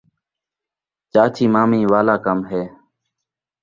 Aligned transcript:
چاچی 1.11 1.45
مامی 1.53 1.81
والا 1.91 2.15
کم 2.25 2.39
ہے 2.49 2.63